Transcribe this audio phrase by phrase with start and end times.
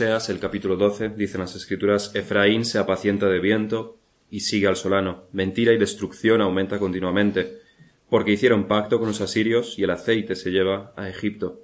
[0.00, 3.96] El capítulo 12, dicen las escrituras, Efraín se apacienta de viento
[4.28, 5.28] y sigue al solano.
[5.30, 7.60] Mentira y destrucción aumenta continuamente,
[8.10, 11.60] porque hicieron pacto con los asirios y el aceite se lleva a Egipto.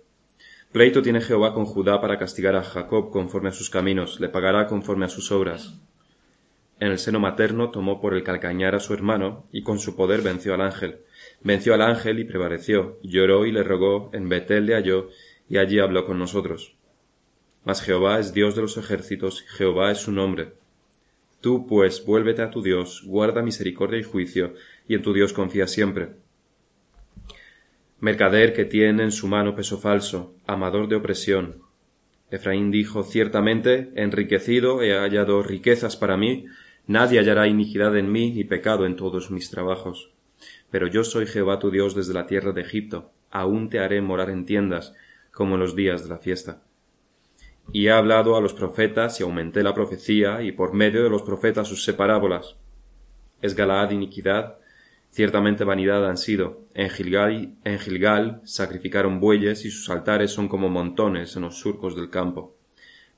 [0.70, 4.68] Pleito tiene Jehová con Judá para castigar a Jacob conforme a sus caminos, le pagará
[4.68, 5.74] conforme a sus obras.
[6.78, 10.22] En el seno materno tomó por el calcañar a su hermano, y con su poder
[10.22, 11.00] venció al ángel.
[11.42, 15.08] Venció al ángel y prevaleció, lloró y le rogó, en Betel le halló,
[15.48, 16.76] y allí habló con nosotros.
[17.64, 20.54] Mas Jehová es Dios de los ejércitos, Jehová es su nombre.
[21.40, 24.54] Tú, pues, vuélvete a tu Dios, guarda misericordia y juicio,
[24.88, 26.10] y en tu Dios confía siempre.
[27.98, 31.62] Mercader que tiene en su mano peso falso, amador de opresión.
[32.30, 36.46] Efraín dijo, ciertamente, enriquecido he hallado riquezas para mí,
[36.86, 40.12] nadie hallará iniquidad en mí ni pecado en todos mis trabajos.
[40.70, 44.30] Pero yo soy Jehová tu Dios desde la tierra de Egipto, aún te haré morar
[44.30, 44.94] en tiendas,
[45.30, 46.62] como en los días de la fiesta.
[47.72, 51.22] Y he hablado a los profetas y aumenté la profecía, y por medio de los
[51.22, 52.56] profetas usé parábolas.
[53.42, 54.58] Es Galaad iniquidad,
[55.10, 56.62] ciertamente vanidad han sido.
[56.74, 61.94] En Gilgal, en Gilgal sacrificaron bueyes, y sus altares son como montones en los surcos
[61.94, 62.56] del campo.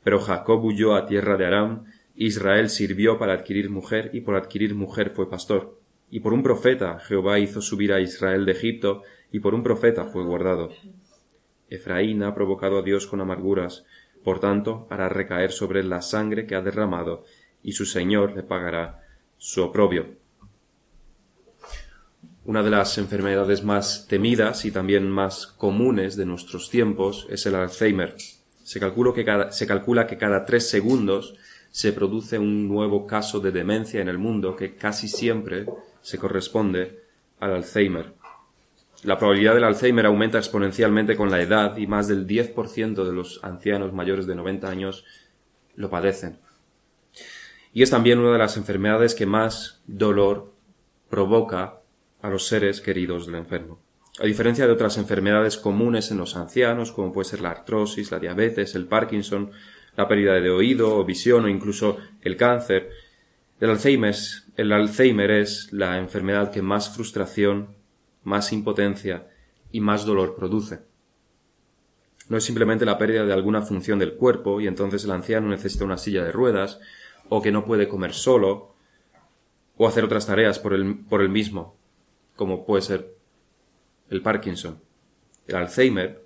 [0.05, 1.85] Pero Jacob huyó a tierra de Aram,
[2.15, 5.79] Israel sirvió para adquirir mujer, y por adquirir mujer fue pastor.
[6.11, 10.05] Y por un profeta Jehová hizo subir a Israel de Egipto, y por un profeta
[10.05, 10.71] fue guardado.
[11.71, 13.87] Efraín ha provocado a Dios con amarguras,
[14.25, 17.25] por tanto, hará recaer sobre él la sangre que ha derramado,
[17.63, 19.03] y su Señor le pagará
[19.39, 20.23] su oprobio.
[22.45, 27.55] Una de las enfermedades más temidas y también más comunes de nuestros tiempos es el
[27.55, 28.17] Alzheimer.
[28.65, 31.37] Se calcula que cada, se calcula que cada tres segundos
[31.71, 35.67] se produce un nuevo caso de demencia en el mundo que casi siempre
[36.01, 37.01] se corresponde
[37.39, 38.13] al Alzheimer.
[39.03, 43.41] La probabilidad del Alzheimer aumenta exponencialmente con la edad y más del 10% de los
[43.43, 45.05] ancianos mayores de 90 años
[45.75, 46.39] lo padecen.
[47.73, 50.53] Y es también una de las enfermedades que más dolor
[51.11, 51.81] provoca
[52.21, 53.81] a los seres queridos del enfermo.
[54.21, 58.21] A diferencia de otras enfermedades comunes en los ancianos, como puede ser la artrosis, la
[58.21, 59.51] diabetes, el Parkinson,
[59.97, 62.91] la pérdida de oído o visión o incluso el cáncer,
[63.59, 64.15] el Alzheimer,
[64.57, 67.82] el Alzheimer es la enfermedad que más frustración
[68.25, 69.29] más impotencia
[69.71, 70.81] y más dolor produce.
[72.29, 75.85] No es simplemente la pérdida de alguna función del cuerpo y entonces el anciano necesita
[75.85, 76.81] una silla de ruedas
[77.29, 78.75] o que no puede comer solo
[79.77, 81.77] o hacer otras tareas por el, por el mismo,
[82.37, 83.15] como puede ser
[84.11, 84.79] el Parkinson.
[85.47, 86.23] El Alzheimer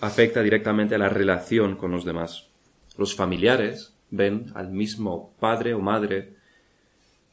[0.00, 2.48] afecta directamente a la relación con los demás.
[2.96, 6.33] Los familiares ven al mismo padre o madre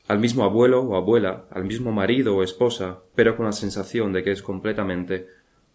[0.08, 4.24] al mismo abuelo o abuela, al mismo marido o esposa, pero con la sensación de
[4.24, 5.28] que es completamente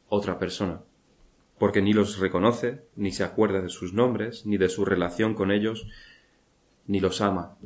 [0.09, 0.83] otra persona,
[1.59, 5.51] porque ni los reconoce, ni se acuerda de sus nombres, ni de su relación con
[5.51, 5.89] ellos,
[6.87, 7.57] ni los ama.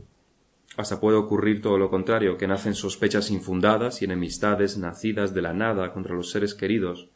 [0.76, 5.52] Hasta puede ocurrir todo lo contrario, que nacen sospechas infundadas y enemistades nacidas de la
[5.52, 7.10] nada contra los seres queridos,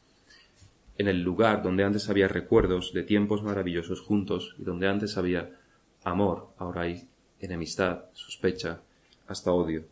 [0.99, 5.51] en el lugar donde antes había recuerdos de tiempos maravillosos juntos y donde antes había
[6.05, 7.09] amor, ahora hay
[7.41, 8.83] enemistad, sospecha,
[9.27, 9.85] hasta odio.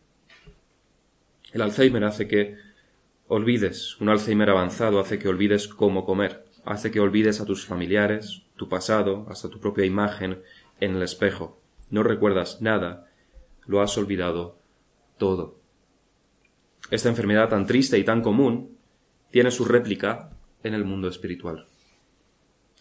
[1.51, 2.57] El Alzheimer hace que
[3.27, 8.43] olvides, un Alzheimer avanzado hace que olvides cómo comer, hace que olvides a tus familiares,
[8.55, 10.41] tu pasado, hasta tu propia imagen
[10.79, 11.59] en el espejo.
[11.89, 13.07] No recuerdas nada,
[13.65, 14.57] lo has olvidado
[15.17, 15.59] todo.
[16.91, 18.77] Esta enfermedad tan triste y tan común
[19.31, 20.31] tiene su réplica
[20.63, 21.67] en el mundo espiritual.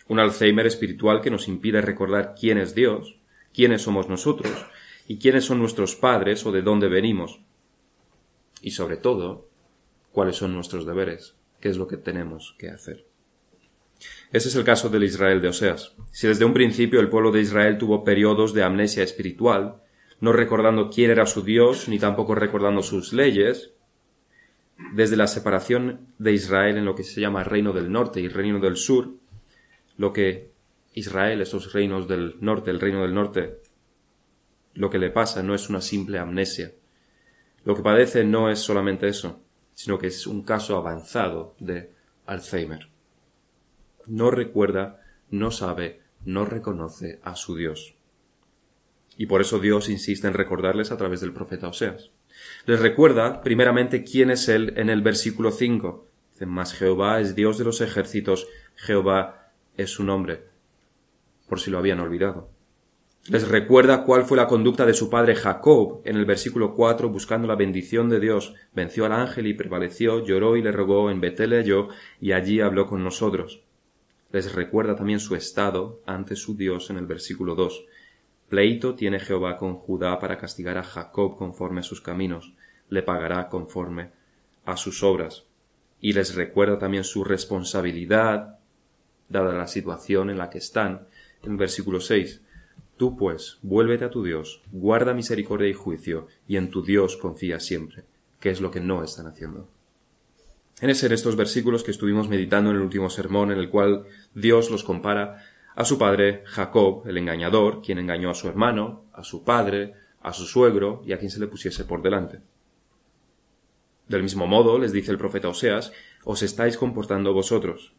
[0.08, 3.16] Un Alzheimer espiritual que nos impide recordar quién es Dios,
[3.54, 4.52] quiénes somos nosotros,
[5.12, 7.42] y quiénes son nuestros padres o de dónde venimos.
[8.62, 9.46] Y sobre todo,
[10.10, 13.04] cuáles son nuestros deberes, qué es lo que tenemos que hacer.
[14.32, 15.94] Ese es el caso del Israel de Oseas.
[16.12, 19.82] Si desde un principio el pueblo de Israel tuvo periodos de amnesia espiritual,
[20.18, 23.74] no recordando quién era su Dios, ni tampoco recordando sus leyes,
[24.94, 28.60] desde la separación de Israel en lo que se llama Reino del Norte y Reino
[28.60, 29.10] del Sur,
[29.98, 30.52] lo que
[30.94, 33.60] Israel, esos reinos del norte, el Reino del Norte,
[34.74, 36.72] lo que le pasa no es una simple amnesia.
[37.64, 39.40] Lo que padece no es solamente eso,
[39.74, 41.92] sino que es un caso avanzado de
[42.26, 42.88] Alzheimer.
[44.06, 47.94] No recuerda, no sabe, no reconoce a su Dios.
[49.16, 52.10] Y por eso Dios insiste en recordarles a través del profeta Oseas.
[52.66, 56.08] Les recuerda primeramente quién es Él en el versículo 5.
[56.32, 60.44] Dice, mas Jehová es Dios de los ejércitos, Jehová es su nombre,
[61.48, 62.51] por si lo habían olvidado.
[63.28, 67.46] Les recuerda cuál fue la conducta de su padre Jacob en el versículo 4, buscando
[67.46, 68.54] la bendición de Dios.
[68.74, 71.64] Venció al ángel y prevaleció, lloró y le rogó, en Betel
[72.20, 73.62] y allí habló con nosotros.
[74.32, 77.84] Les recuerda también su estado ante su Dios en el versículo 2.
[78.48, 82.54] Pleito tiene Jehová con Judá para castigar a Jacob conforme a sus caminos,
[82.88, 84.10] le pagará conforme
[84.64, 85.44] a sus obras.
[86.00, 88.58] Y les recuerda también su responsabilidad,
[89.28, 91.06] dada la situación en la que están,
[91.44, 92.40] en el versículo 6.
[93.02, 97.58] Tú pues, vuélvete a tu Dios, guarda misericordia y juicio, y en tu Dios confía
[97.58, 98.04] siempre,
[98.38, 99.66] que es lo que no están haciendo.
[100.80, 104.04] En ese estos versículos que estuvimos meditando en el último sermón, en el cual
[104.36, 105.44] Dios los compara
[105.74, 110.32] a su padre Jacob, el engañador, quien engañó a su hermano, a su padre, a
[110.32, 112.38] su suegro y a quien se le pusiese por delante.
[114.06, 117.94] Del mismo modo, les dice el profeta Oseas, os estáis comportando vosotros,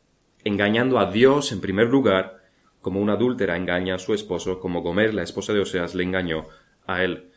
[0.46, 2.43] engañando a Dios en primer lugar
[2.84, 6.48] como una adúltera engaña a su esposo, como Gomer, la esposa de Oseas, le engañó
[6.86, 7.32] a él.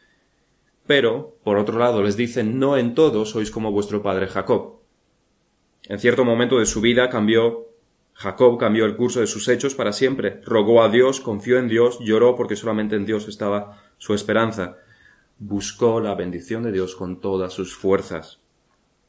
[0.88, 4.80] Pero, por otro lado, les dicen, no en todo sois como vuestro padre Jacob.
[5.88, 7.68] En cierto momento de su vida cambió,
[8.12, 12.00] Jacob cambió el curso de sus hechos para siempre, rogó a Dios, confió en Dios,
[12.00, 14.78] lloró porque solamente en Dios estaba su esperanza,
[15.38, 18.40] buscó la bendición de Dios con todas sus fuerzas.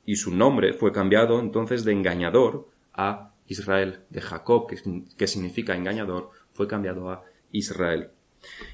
[0.05, 6.31] Y su nombre fue cambiado entonces de engañador a Israel, de Jacob, que, significa engañador,
[6.53, 8.11] fue cambiado a Israel.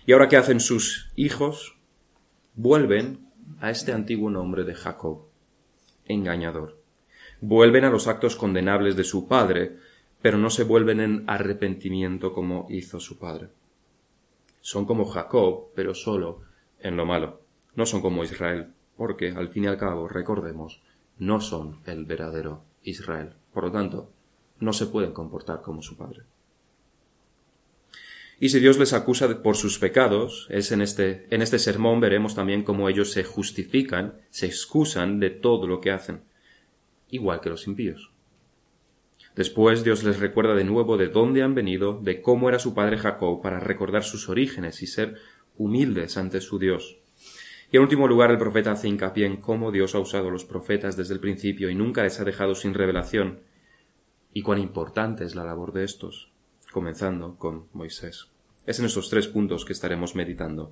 [0.06, 1.78] Y ahora ¿qué hacen sus hijos?
[2.56, 3.28] Vuelven
[3.60, 5.28] a este antiguo nombre de Jacob,
[6.06, 6.82] engañador.
[7.42, 9.78] Vuelven a los actos condenables de su padre,
[10.22, 13.50] pero no se vuelven en arrepentimiento como hizo su padre.
[14.62, 16.42] Son como Jacob, pero solo
[16.80, 17.42] en lo malo.
[17.76, 20.82] No son como Israel, porque, al fin y al cabo, recordemos,
[21.18, 23.34] no son el verdadero Israel.
[23.54, 24.12] Por lo tanto,
[24.64, 26.24] no se pueden comportar como su Padre.
[28.40, 32.36] Y si Dios les acusa por sus pecados, es en este, en este sermón veremos
[32.36, 36.24] también cómo ellos se justifican, se excusan de todo lo que hacen,
[37.10, 38.12] igual que los impíos.
[39.36, 42.98] Después Dios les recuerda de nuevo de dónde han venido, de cómo era su padre
[42.98, 45.16] Jacob, para recordar sus orígenes y ser
[45.58, 47.00] humildes ante su Dios.
[47.72, 50.46] Y en último lugar el profeta hace hincapié en cómo Dios ha usado a los
[50.46, 53.40] profetas desde el principio y nunca les ha dejado sin revelación,
[54.34, 56.32] y cuán importante es la labor de estos,
[56.72, 58.28] comenzando con Moisés.
[58.66, 60.72] Es en estos tres puntos que estaremos meditando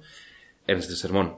[0.67, 1.37] en este sermón.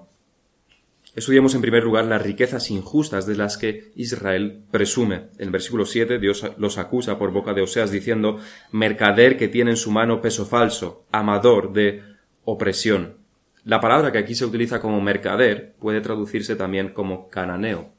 [1.15, 5.27] Estudiamos en primer lugar las riquezas injustas de las que Israel presume.
[5.37, 8.39] En el versículo 7 Dios los acusa por boca de Oseas diciendo
[8.71, 12.01] mercader que tiene en su mano peso falso, amador de
[12.45, 13.17] opresión.
[13.63, 17.91] La palabra que aquí se utiliza como mercader puede traducirse también como cananeo,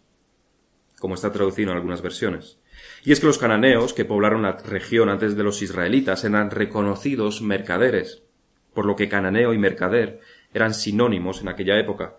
[0.99, 2.59] como está traducido en algunas versiones.
[3.05, 7.43] Y es que los cananeos, que poblaron la región antes de los israelitas, eran reconocidos
[7.43, 8.23] mercaderes,
[8.73, 10.21] por lo que cananeo y mercader
[10.53, 12.17] eran sinónimos en aquella época.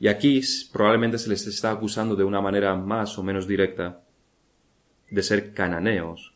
[0.00, 0.40] Y aquí
[0.72, 4.02] probablemente se les está acusando de una manera más o menos directa
[5.10, 6.34] de ser cananeos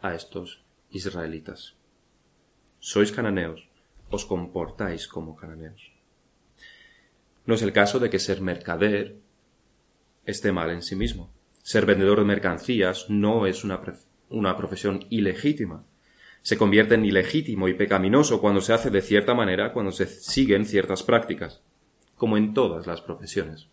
[0.00, 1.74] a estos israelitas.
[2.78, 3.68] Sois cananeos,
[4.10, 5.92] os comportáis como cananeos.
[7.44, 9.18] No es el caso de que ser mercader
[10.24, 11.32] esté mal en sí mismo.
[11.62, 13.80] Ser vendedor de mercancías no es una,
[14.28, 15.84] una profesión ilegítima.
[16.42, 20.66] Se convierte en ilegítimo y pecaminoso cuando se hace de cierta manera, cuando se siguen
[20.66, 21.62] ciertas prácticas,
[22.16, 23.68] como en todas las profesiones.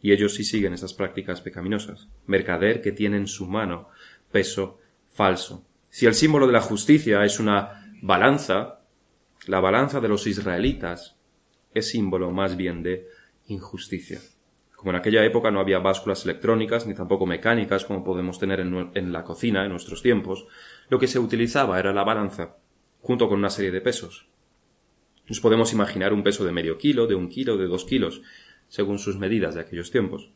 [0.00, 2.08] Y ellos sí siguen esas prácticas pecaminosas.
[2.26, 3.88] Mercader que tiene en su mano
[4.32, 5.64] peso falso.
[5.90, 8.80] Si el símbolo de la justicia es una balanza,
[9.46, 11.16] la balanza de los israelitas
[11.72, 13.06] es símbolo más bien de
[13.46, 14.20] injusticia.
[14.82, 19.12] Como en aquella época no había básculas electrónicas ni tampoco mecánicas como podemos tener en,
[19.12, 20.48] la cocina en nuestros tiempos,
[20.88, 22.56] lo que se utilizaba era la balanza,
[23.00, 24.26] junto con una serie de pesos.
[25.28, 28.22] Nos podemos imaginar un peso de medio kilo, de un kilo, de dos kilos,
[28.66, 30.32] según sus medidas de aquellos tiempos.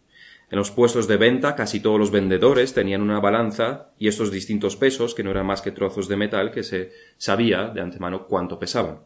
[0.48, 4.76] En los puestos de venta casi todos los vendedores tenían una balanza y estos distintos
[4.76, 8.60] pesos, que no eran más que trozos de metal que se sabía de antemano cuánto
[8.60, 9.00] pesaban.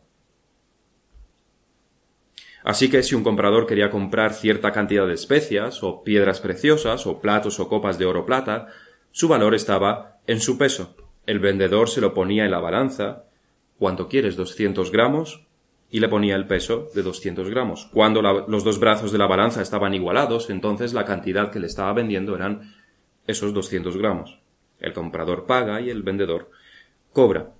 [2.62, 7.20] Así que si un comprador quería comprar cierta cantidad de especias, o piedras preciosas, o
[7.20, 8.68] platos o copas de oro plata,
[9.12, 10.94] su valor estaba en su peso.
[11.26, 13.24] El vendedor se lo ponía en la balanza.
[13.78, 14.38] ¿Cuánto quieres?
[14.38, 15.46] ¿200 gramos?
[15.90, 17.88] Y le ponía el peso de 200 gramos.
[17.92, 21.92] Cuando los dos brazos de la balanza estaban igualados, entonces la cantidad que le estaba
[21.92, 22.74] vendiendo eran
[23.26, 24.38] esos 200 gramos.
[24.78, 26.50] El comprador paga y el vendedor
[27.12, 27.52] cobra.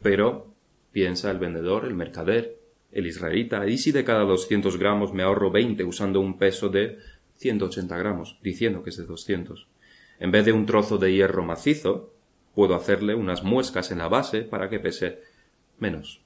[0.00, 0.54] Pero,
[0.90, 2.61] piensa el vendedor, el mercader,
[2.92, 6.98] el israelita, y si de cada 200 gramos me ahorro 20 usando un peso de
[7.36, 9.66] 180 gramos, diciendo que es de 200.
[10.20, 12.12] En vez de un trozo de hierro macizo,
[12.54, 15.20] puedo hacerle unas muescas en la base para que pese
[15.78, 16.22] menos,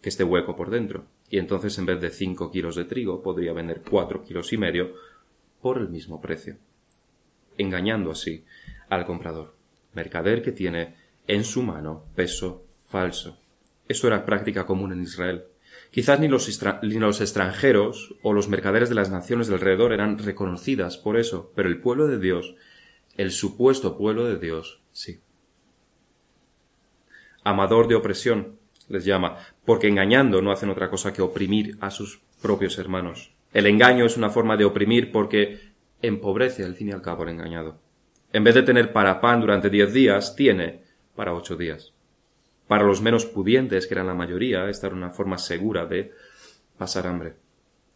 [0.00, 3.52] que esté hueco por dentro, y entonces en vez de 5 kilos de trigo podría
[3.52, 4.94] vender 4 kilos y medio
[5.62, 6.58] por el mismo precio,
[7.56, 8.44] engañando así
[8.88, 9.54] al comprador.
[9.94, 10.94] mercader que tiene
[11.26, 13.38] en su mano peso falso.
[13.88, 15.44] Esto era práctica común en Israel.
[15.90, 20.18] Quizás ni los, ni los, extranjeros o los mercaderes de las naciones de alrededor eran
[20.18, 22.54] reconocidas por eso, pero el pueblo de Dios,
[23.16, 25.20] el supuesto pueblo de Dios, sí.
[27.44, 32.20] Amador de opresión, les llama, porque engañando no hacen otra cosa que oprimir a sus
[32.40, 33.34] propios hermanos.
[33.52, 37.30] El engaño es una forma de oprimir porque empobrece al fin y al cabo el
[37.30, 37.78] engañado.
[38.32, 40.82] En vez de tener para pan durante diez días, tiene
[41.14, 41.92] para ocho días.
[42.72, 46.10] Para los menos pudientes, que eran la mayoría, esta era una forma segura de
[46.78, 47.34] pasar hambre.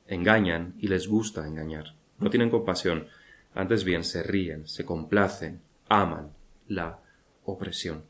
[0.06, 1.94] Engañan y les gusta engañar.
[2.18, 3.06] No tienen compasión,
[3.54, 6.30] antes bien se ríen, se complacen, aman
[6.68, 6.98] la
[7.46, 8.04] opresión.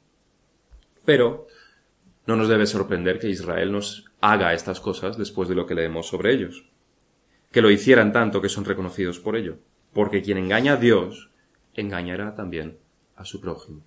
[1.04, 1.46] Pero
[2.26, 6.08] no nos debe sorprender que Israel nos haga estas cosas después de lo que leemos
[6.08, 6.68] sobre ellos.
[7.52, 9.58] Que lo hicieran tanto que son reconocidos por ello.
[9.92, 11.30] Porque quien engaña a Dios,
[11.74, 12.78] engañará también
[13.14, 13.84] a su prójimo.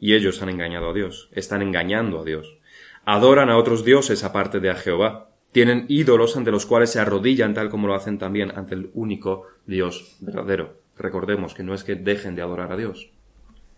[0.00, 2.56] Y ellos han engañado a Dios, están engañando a Dios.
[3.04, 5.30] Adoran a otros dioses aparte de a Jehová.
[5.52, 9.46] Tienen ídolos ante los cuales se arrodillan tal como lo hacen también ante el único
[9.66, 10.80] Dios verdadero.
[10.96, 13.10] Recordemos que no es que dejen de adorar a Dios,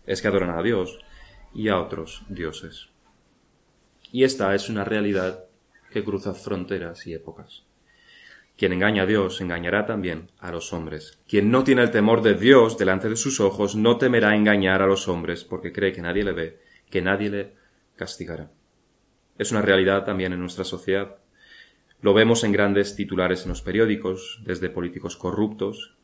[0.05, 0.99] es que adoran a Dios
[1.53, 2.89] y a otros dioses.
[4.11, 5.45] Y esta es una realidad
[5.91, 7.63] que cruza fronteras y épocas.
[8.57, 11.19] Quien engaña a Dios engañará también a los hombres.
[11.27, 14.87] Quien no tiene el temor de Dios delante de sus ojos no temerá engañar a
[14.87, 17.53] los hombres porque cree que nadie le ve, que nadie le
[17.95, 18.51] castigará.
[19.37, 21.17] Es una realidad también en nuestra sociedad.
[22.01, 25.95] Lo vemos en grandes titulares en los periódicos, desde políticos corruptos,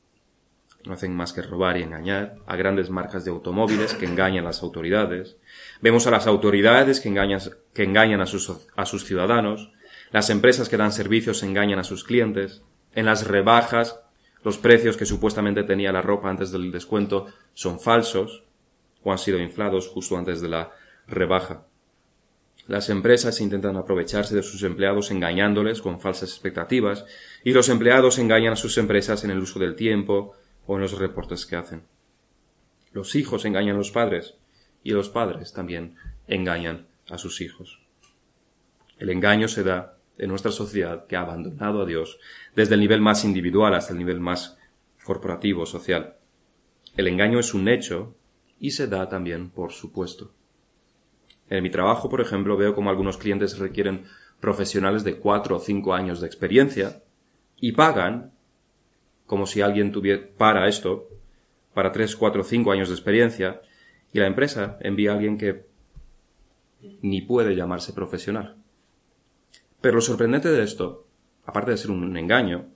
[0.86, 4.48] no hacen más que robar y engañar, a grandes marcas de automóviles que engañan a
[4.48, 5.38] las autoridades,
[5.82, 7.42] vemos a las autoridades que engañan,
[7.74, 9.72] que engañan a, sus, a sus ciudadanos,
[10.12, 12.64] las empresas que dan servicios engañan a sus clientes.
[12.94, 14.00] En las rebajas,
[14.44, 18.44] los precios que supuestamente tenía la ropa antes del descuento son falsos
[19.04, 20.72] o han sido inflados justo antes de la
[21.08, 21.66] rebaja.
[22.68, 27.06] Las empresas intentan aprovecharse de sus empleados engañándoles con falsas expectativas
[27.44, 30.36] y los empleados engañan a sus empresas en el uso del tiempo
[30.68, 31.84] o en los reportes que hacen.
[32.92, 34.36] Los hijos engañan a los padres
[34.84, 35.96] y los padres también
[36.28, 37.82] engañan a sus hijos.
[38.98, 42.20] El engaño se da en nuestra sociedad que ha abandonado a Dios
[42.56, 44.58] desde el nivel más individual hasta el nivel más
[45.04, 46.18] corporativo, social.
[46.96, 48.16] El engaño es un hecho
[48.60, 50.32] y se da también por supuesto.
[51.50, 54.06] En mi trabajo, por ejemplo, veo como algunos clientes requieren
[54.40, 57.02] profesionales de cuatro o cinco años de experiencia
[57.58, 58.32] y pagan
[59.26, 61.08] como si alguien tuviera para esto,
[61.74, 63.62] para tres, cuatro, cinco años de experiencia,
[64.12, 65.66] y la empresa envía a alguien que
[67.02, 68.59] ni puede llamarse profesional.
[69.82, 71.08] Pero lo sorprendente de esto,
[71.46, 72.70] aparte de ser un engaño,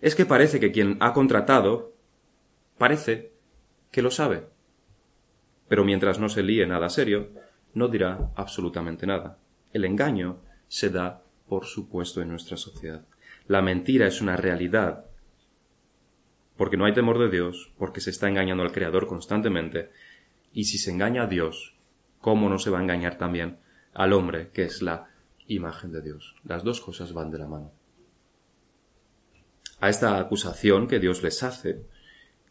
[0.00, 1.94] es que parece que quien ha contratado
[2.78, 3.32] parece
[3.90, 4.46] que lo sabe.
[5.68, 7.30] Pero mientras no se líe nada serio,
[7.74, 9.38] no dirá absolutamente nada.
[9.72, 13.04] El engaño se da por supuesto en nuestra sociedad.
[13.46, 15.06] La mentira es una realidad.
[16.56, 19.90] Porque no hay temor de Dios, porque se está engañando al Creador constantemente.
[20.52, 21.76] Y si se engaña a Dios,
[22.20, 23.58] ¿cómo no se va a engañar también
[23.94, 25.08] al hombre, que es la
[25.48, 26.36] imagen de Dios.
[26.44, 27.72] Las dos cosas van de la mano.
[29.80, 31.82] A esta acusación que Dios les hace,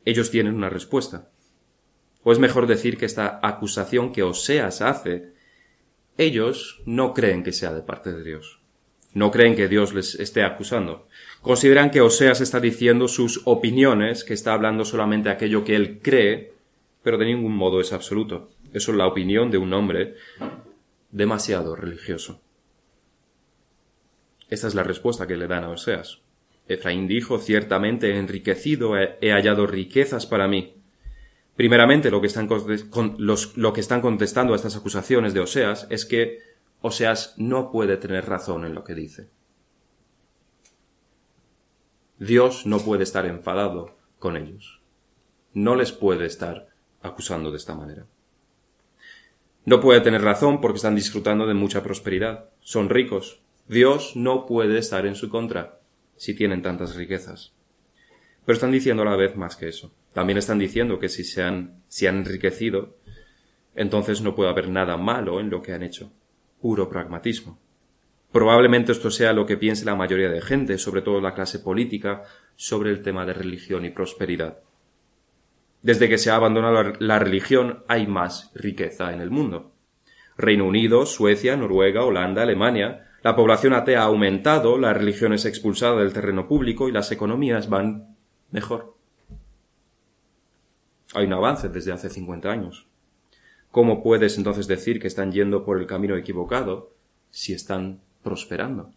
[0.05, 1.29] ellos tienen una respuesta.
[2.23, 5.33] O es mejor decir que esta acusación que Oseas hace,
[6.17, 8.59] ellos no creen que sea de parte de Dios.
[9.13, 11.07] No creen que Dios les esté acusando.
[11.41, 16.53] Consideran que Oseas está diciendo sus opiniones, que está hablando solamente aquello que él cree,
[17.03, 18.49] pero de ningún modo es absoluto.
[18.73, 20.15] Eso es la opinión de un hombre
[21.11, 22.41] demasiado religioso.
[24.49, 26.21] Esta es la respuesta que le dan a Oseas.
[26.67, 30.77] Efraín dijo, ciertamente he enriquecido, he hallado riquezas para mí.
[31.55, 32.47] Primeramente, lo que, están
[34.01, 36.39] contestando a estas acusaciones de Oseas es que
[36.81, 39.29] Oseas no puede tener razón en lo que dice.
[42.19, 44.81] Dios no puede estar enfadado con ellos.
[45.53, 46.67] No les puede estar
[47.01, 48.05] acusando de esta manera.
[49.65, 52.51] No puede tener razón porque están disfrutando de mucha prosperidad.
[52.59, 55.79] Son ricos, Dios no puede estar en su contra
[56.15, 57.53] si tienen tantas riquezas.
[58.45, 59.91] Pero están diciendo a la vez más que eso.
[60.13, 62.95] También están diciendo que si se han, si han enriquecido,
[63.75, 66.13] entonces no puede haber nada malo en lo que han hecho.
[66.61, 67.59] Puro pragmatismo.
[68.31, 72.23] Probablemente esto sea lo que piense la mayoría de gente, sobre todo la clase política,
[72.55, 74.59] sobre el tema de religión y prosperidad.
[75.81, 79.73] Desde que se ha abandonado la religión hay más riqueza en el mundo.
[80.37, 85.97] Reino Unido, Suecia, Noruega, Holanda, Alemania la población atea ha aumentado, la religión es expulsada
[85.97, 88.15] del terreno público y las economías van
[88.51, 88.95] mejor.
[91.13, 92.87] Hay un avance desde hace 50 años.
[93.69, 96.93] ¿Cómo puedes entonces decir que están yendo por el camino equivocado
[97.29, 98.93] si están prosperando?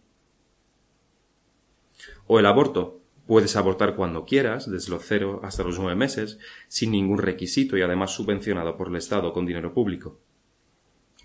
[2.25, 3.01] O el aborto.
[3.27, 7.81] Puedes abortar cuando quieras, desde los cero hasta los nueve meses, sin ningún requisito y
[7.81, 10.21] además subvencionado por el Estado con dinero público.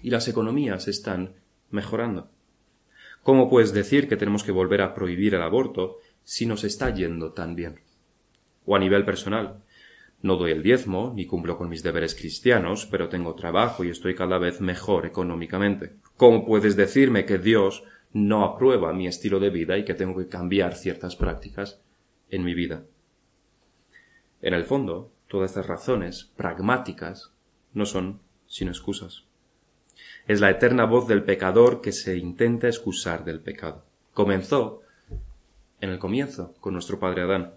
[0.03, 1.37] Y las economías están
[1.71, 2.31] mejorando.
[3.27, 7.33] ¿Cómo puedes decir que tenemos que volver a prohibir el aborto si nos está yendo
[7.33, 7.81] tan bien?
[8.65, 9.65] O a nivel personal.
[10.23, 14.15] No doy el diezmo, ni cumplo con mis deberes cristianos, pero tengo trabajo y estoy
[14.15, 15.97] cada vez mejor económicamente.
[16.17, 20.29] ¿Cómo puedes decirme que Dios no aprueba mi estilo de vida y que tengo que
[20.29, 21.83] cambiar ciertas prácticas
[22.31, 22.85] en mi vida?
[24.41, 27.33] En el fondo, todas estas razones pragmáticas
[27.75, 29.26] no son sino excusas
[30.27, 33.85] es la eterna voz del pecador que se intenta excusar del pecado.
[34.13, 34.83] Comenzó
[35.81, 37.53] en el comienzo con nuestro padre Adán.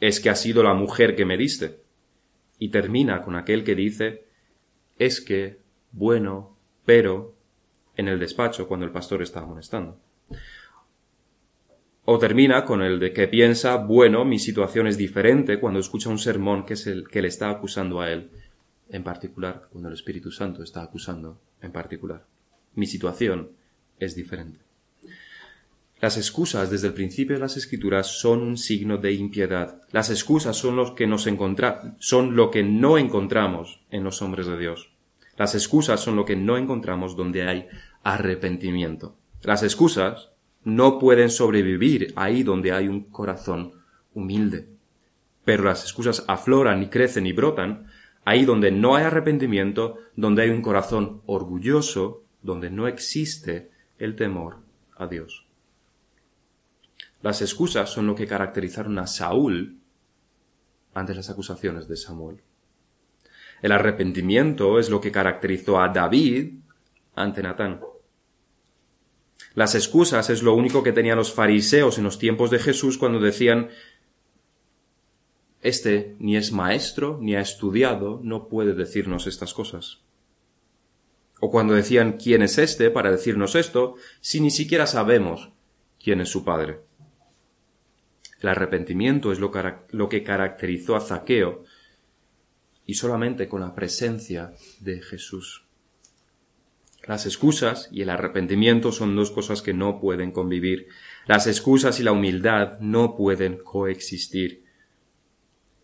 [0.00, 1.80] Es que ha sido la mujer que me diste.
[2.58, 4.24] Y termina con aquel que dice
[4.98, 5.58] es que,
[5.90, 7.34] bueno, pero,
[7.96, 9.98] en el despacho cuando el pastor está amonestando.
[12.04, 16.18] O termina con el de que piensa, bueno, mi situación es diferente cuando escucha un
[16.18, 18.30] sermón que es el que le está acusando a él
[18.90, 22.24] en particular, cuando el Espíritu Santo está acusando en particular.
[22.74, 23.50] Mi situación
[23.98, 24.60] es diferente.
[26.00, 29.80] Las excusas desde el principio de las escrituras son un signo de impiedad.
[29.90, 31.26] Las excusas son los que nos
[31.98, 34.90] son lo que no encontramos en los hombres de Dios.
[35.38, 37.68] Las excusas son lo que no encontramos donde hay
[38.02, 39.16] arrepentimiento.
[39.42, 40.30] Las excusas
[40.62, 43.72] no pueden sobrevivir ahí donde hay un corazón
[44.12, 44.68] humilde.
[45.44, 47.86] Pero las excusas afloran y crecen y brotan
[48.24, 54.58] Ahí donde no hay arrepentimiento, donde hay un corazón orgulloso, donde no existe el temor
[54.96, 55.46] a Dios.
[57.22, 59.78] Las excusas son lo que caracterizaron a Saúl
[60.92, 62.40] ante las acusaciones de Samuel.
[63.62, 66.58] El arrepentimiento es lo que caracterizó a David
[67.14, 67.80] ante Natán.
[69.54, 73.20] Las excusas es lo único que tenían los fariseos en los tiempos de Jesús cuando
[73.20, 73.70] decían
[75.64, 80.02] este ni es maestro, ni ha estudiado, no puede decirnos estas cosas.
[81.40, 85.50] O cuando decían quién es este para decirnos esto, si ni siquiera sabemos
[85.98, 86.80] quién es su padre.
[88.40, 89.50] El arrepentimiento es lo,
[89.90, 91.64] lo que caracterizó a Zaqueo
[92.84, 95.64] y solamente con la presencia de Jesús.
[97.06, 100.88] Las excusas y el arrepentimiento son dos cosas que no pueden convivir.
[101.26, 104.63] Las excusas y la humildad no pueden coexistir.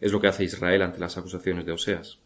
[0.01, 2.19] Es lo que hace Israel ante las acusaciones de Oseas.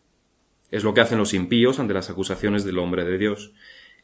[0.70, 3.52] Es lo que hacen los impíos ante las acusaciones del hombre de Dios.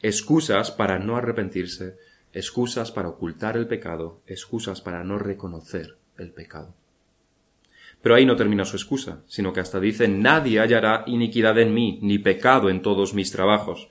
[0.03, 1.97] Excusas para no arrepentirse,
[2.33, 6.75] excusas para ocultar el pecado, excusas para no reconocer el pecado.
[8.03, 11.99] Pero ahí no termina su excusa, sino que hasta dice nadie hallará iniquidad en mí,
[12.03, 13.89] ni pecado en todos mis trabajos.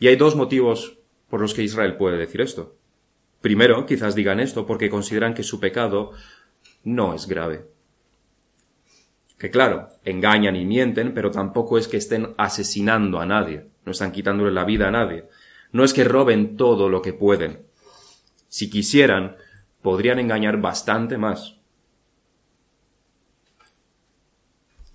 [0.00, 2.76] Y hay dos motivos por los que Israel puede decir esto.
[3.40, 6.12] Primero, quizás digan esto porque consideran que su pecado
[6.84, 7.71] no es grave
[9.42, 14.12] que claro, engañan y mienten, pero tampoco es que estén asesinando a nadie, no están
[14.12, 15.24] quitándole la vida a nadie.
[15.72, 17.66] No es que roben todo lo que pueden.
[18.46, 19.34] Si quisieran,
[19.82, 21.56] podrían engañar bastante más.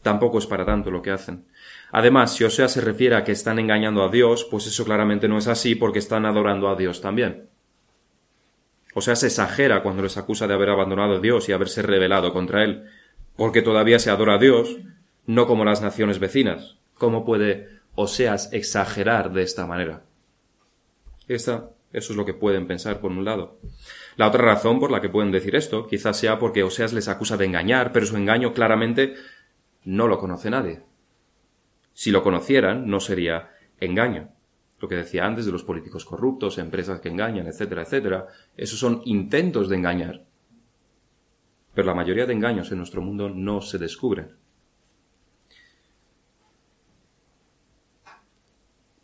[0.02, 1.44] Tampoco es para tanto lo que hacen.
[1.92, 5.40] Además, si Osea se refiere a que están engañando a Dios, pues eso claramente no
[5.40, 7.50] es así porque están adorando a Dios también.
[8.94, 12.32] O sea, se exagera cuando les acusa de haber abandonado a Dios y haberse rebelado
[12.32, 12.86] contra Él
[13.38, 14.78] porque todavía se adora a Dios,
[15.26, 16.78] no como las naciones vecinas.
[16.96, 20.04] ¿Cómo puede Oseas exagerar de esta manera?
[21.28, 23.60] Esta, eso es lo que pueden pensar por un lado.
[24.18, 27.38] La otra razón por la que pueden decir esto quizás sea porque Oseas les acusa
[27.38, 29.14] de engañar, pero su engaño claramente
[29.84, 30.82] no lo conoce nadie.
[31.94, 34.30] Si lo conocieran, no sería engaño.
[34.80, 39.02] Lo que decía antes de los políticos corruptos, empresas que engañan, etcétera, etcétera, esos son
[39.06, 40.27] intentos de engañar
[41.78, 44.32] pero la mayoría de engaños en nuestro mundo no se descubren.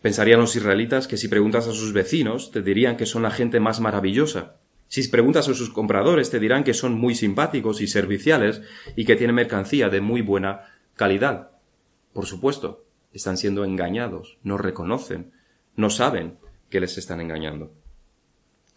[0.02, 3.60] Pensarían los israelitas que si preguntas a sus vecinos te dirían que son la gente
[3.60, 4.56] más maravillosa.
[4.88, 8.64] Si preguntas a sus compradores te dirán que son muy simpáticos y serviciales
[8.96, 10.62] y que tienen mercancía de muy buena
[10.96, 11.52] calidad.
[12.12, 15.32] Por supuesto, están siendo engañados, no reconocen,
[15.76, 16.40] no saben
[16.72, 17.83] que les están engañando.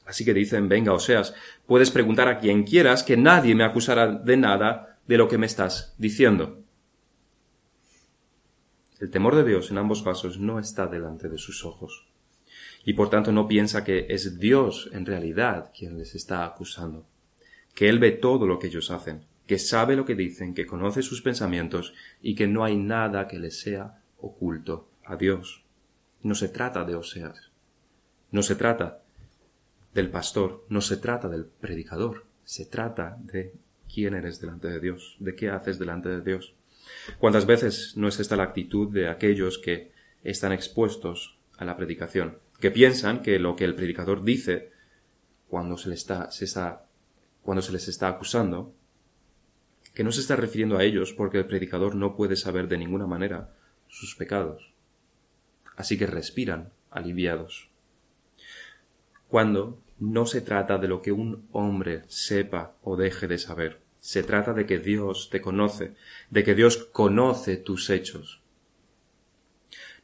[0.07, 1.35] Así que dicen, venga, Oseas,
[1.67, 5.47] puedes preguntar a quien quieras que nadie me acusará de nada de lo que me
[5.47, 6.63] estás diciendo.
[8.99, 12.07] El temor de Dios en ambos casos no está delante de sus ojos.
[12.85, 17.05] Y por tanto no piensa que es Dios en realidad quien les está acusando,
[17.75, 19.27] que Él ve todo lo que ellos hacen.
[19.47, 23.39] que sabe lo que dicen, que conoce sus pensamientos y que no hay nada que
[23.39, 25.65] le sea oculto a Dios.
[26.23, 27.53] No se trata de Oseas.
[28.33, 29.05] No se trata
[29.97, 33.55] del pastor, no se trata del predicador, se trata de
[33.93, 36.55] quién eres delante de Dios, de qué haces delante de Dios.
[37.19, 39.91] ¿Cuántas veces no es esta la actitud de aquellos que
[40.23, 44.71] están expuestos a la predicación, que piensan que lo que el predicador dice
[45.49, 46.87] cuando se, está, se está,
[47.43, 48.75] cuando se les está acusando,
[49.95, 53.07] que no se está refiriendo a ellos porque el predicador no puede saber de ninguna
[53.07, 53.55] manera
[53.89, 54.75] sus pecados.
[55.75, 57.71] Así que respiran aliviados.
[59.29, 64.23] Cuando no se trata de lo que un hombre sepa o deje de saber, se
[64.23, 65.95] trata de que Dios te conoce,
[66.31, 68.43] de que Dios conoce tus hechos.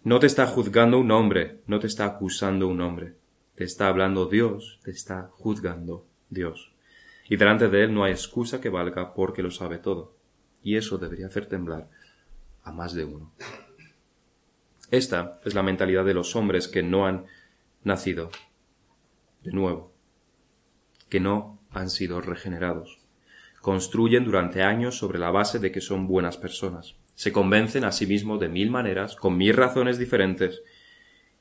[0.03, 3.15] No te está juzgando un hombre, no te está acusando un hombre,
[3.55, 6.73] te está hablando Dios, te está juzgando Dios.
[7.29, 10.17] Y delante de Él no hay excusa que valga porque lo sabe todo.
[10.65, 11.89] Y eso debería hacer temblar
[12.65, 13.33] a más de uno.
[14.91, 17.27] Esta es la mentalidad de los hombres que no han
[17.85, 18.31] nacido
[19.43, 19.93] de nuevo,
[21.09, 23.01] que no han sido regenerados.
[23.61, 26.97] Construyen durante años sobre la base de que son buenas personas.
[27.15, 30.63] Se convencen a sí mismos de mil maneras, con mil razones diferentes,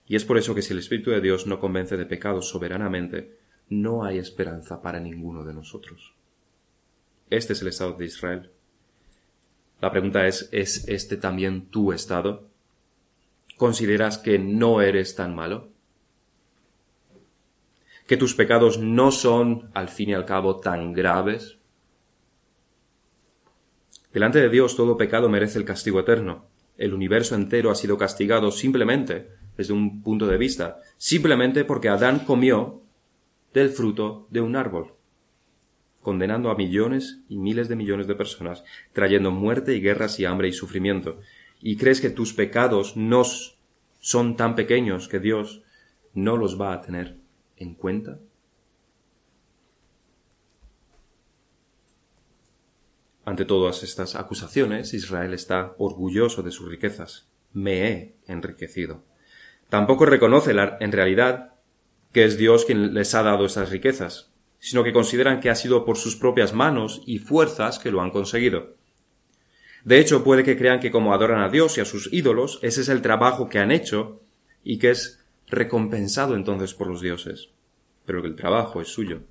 [0.07, 3.37] y es por eso que si el Espíritu de Dios no convence de pecado soberanamente,
[3.69, 6.13] no hay esperanza para ninguno de nosotros.
[7.29, 8.51] Este es el estado de Israel.
[9.79, 12.49] La pregunta es, ¿es este también tu estado?
[13.55, 15.70] ¿Consideras que no eres tan malo?
[18.11, 21.59] ¿Que tus pecados no son, al fin y al cabo, tan graves?
[24.11, 26.45] Delante de Dios todo pecado merece el castigo eterno.
[26.75, 32.25] El universo entero ha sido castigado simplemente, desde un punto de vista, simplemente porque Adán
[32.25, 32.81] comió
[33.53, 34.93] del fruto de un árbol,
[36.01, 40.49] condenando a millones y miles de millones de personas, trayendo muerte y guerras y hambre
[40.49, 41.21] y sufrimiento.
[41.61, 43.23] ¿Y crees que tus pecados no
[44.01, 45.63] son tan pequeños que Dios
[46.13, 47.20] no los va a tener
[47.61, 48.19] en cuenta?
[53.23, 57.27] Ante todas estas acusaciones, Israel está orgulloso de sus riquezas.
[57.53, 59.03] Me he enriquecido.
[59.69, 61.53] Tampoco reconoce en realidad
[62.11, 65.85] que es Dios quien les ha dado estas riquezas, sino que consideran que ha sido
[65.85, 68.75] por sus propias manos y fuerzas que lo han conseguido.
[69.85, 72.81] De hecho, puede que crean que como adoran a Dios y a sus ídolos, ese
[72.81, 74.21] es el trabajo que han hecho
[74.63, 75.20] y que es
[75.51, 77.49] recompensado entonces por los dioses.
[78.05, 79.21] Pero que el trabajo es suyo.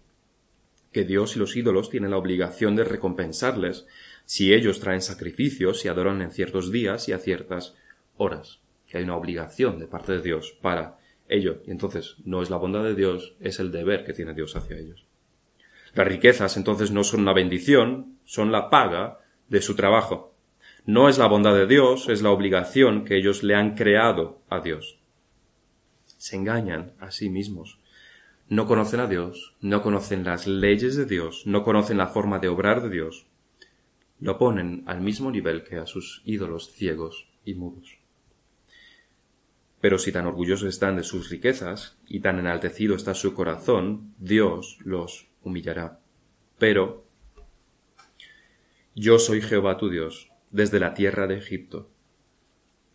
[0.92, 3.86] Que Dios y los ídolos tienen la obligación de recompensarles
[4.26, 7.74] si ellos traen sacrificios y adoran en ciertos días y a ciertas
[8.16, 8.60] horas.
[8.86, 11.62] Que hay una obligación de parte de Dios para ello.
[11.66, 14.76] Y entonces no es la bondad de Dios, es el deber que tiene Dios hacia
[14.76, 15.06] ellos.
[15.94, 20.34] Las riquezas entonces no son una bendición, son la paga de su trabajo.
[20.86, 24.60] No es la bondad de Dios, es la obligación que ellos le han creado a
[24.60, 24.99] Dios.
[26.20, 27.78] Se engañan a sí mismos.
[28.46, 32.48] No conocen a Dios, no conocen las leyes de Dios, no conocen la forma de
[32.48, 33.26] obrar de Dios.
[34.18, 37.96] Lo ponen al mismo nivel que a sus ídolos ciegos y mudos.
[39.80, 44.76] Pero si tan orgullosos están de sus riquezas y tan enaltecido está su corazón, Dios
[44.84, 46.00] los humillará.
[46.58, 47.06] Pero
[48.94, 51.88] yo soy Jehová tu Dios, desde la tierra de Egipto.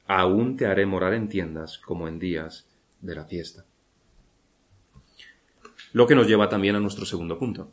[0.06, 2.68] Aún te haré morar en tiendas como en días
[3.06, 3.66] de la fiesta.
[5.94, 7.72] Lo que nos lleva también a nuestro segundo punto.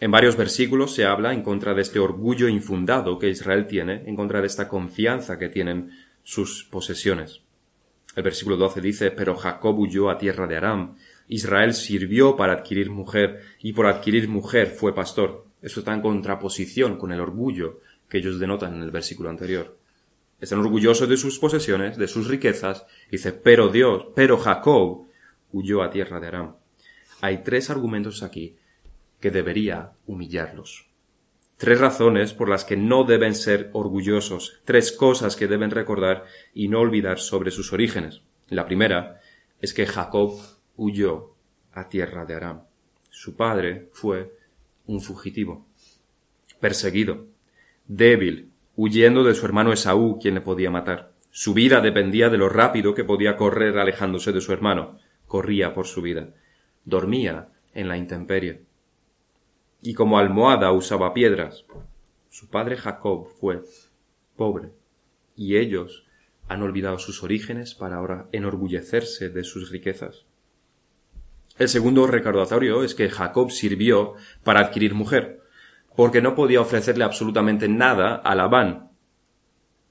[0.00, 4.16] En varios versículos se habla en contra de este orgullo infundado que Israel tiene, en
[4.16, 5.90] contra de esta confianza que tienen
[6.22, 7.42] sus posesiones.
[8.14, 10.96] El versículo 12 dice, pero Jacob huyó a tierra de Aram,
[11.28, 15.46] Israel sirvió para adquirir mujer, y por adquirir mujer fue pastor.
[15.60, 19.76] Eso está en contraposición con el orgullo que ellos denotan en el versículo anterior.
[20.40, 25.06] Están orgullosos de sus posesiones, de sus riquezas, dice, pero Dios, pero Jacob
[25.52, 26.56] huyó a tierra de Aram.
[27.22, 28.56] Hay tres argumentos aquí
[29.20, 30.90] que debería humillarlos.
[31.56, 36.68] Tres razones por las que no deben ser orgullosos, tres cosas que deben recordar y
[36.68, 38.20] no olvidar sobre sus orígenes.
[38.48, 39.20] La primera
[39.62, 40.38] es que Jacob
[40.76, 41.34] huyó
[41.72, 42.64] a tierra de Aram.
[43.08, 44.36] Su padre fue
[44.86, 45.66] un fugitivo,
[46.60, 47.26] perseguido,
[47.86, 51.12] débil, huyendo de su hermano Esaú, quien le podía matar.
[51.30, 54.98] Su vida dependía de lo rápido que podía correr alejándose de su hermano.
[55.26, 56.28] Corría por su vida.
[56.84, 58.66] Dormía en la intemperie
[59.86, 61.64] y como almohada usaba piedras.
[62.28, 63.62] Su padre Jacob fue
[64.36, 64.70] pobre,
[65.36, 66.04] y ellos
[66.48, 70.24] han olvidado sus orígenes para ahora enorgullecerse de sus riquezas.
[71.56, 75.40] El segundo recordatorio es que Jacob sirvió para adquirir mujer.
[75.96, 78.90] Porque no podía ofrecerle absolutamente nada a Labán,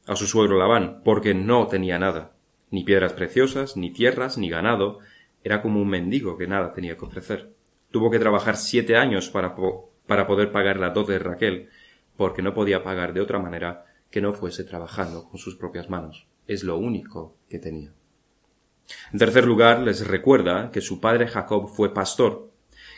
[0.05, 2.35] a su suegro Labán, porque no tenía nada,
[2.69, 4.99] ni piedras preciosas, ni tierras, ni ganado,
[5.43, 7.53] era como un mendigo que nada tenía que ofrecer.
[7.91, 9.55] Tuvo que trabajar siete años para,
[10.05, 11.69] para poder pagar la dote de Raquel,
[12.15, 16.27] porque no podía pagar de otra manera que no fuese trabajando con sus propias manos.
[16.47, 17.93] Es lo único que tenía.
[19.11, 22.51] En tercer lugar, les recuerda que su padre Jacob fue pastor,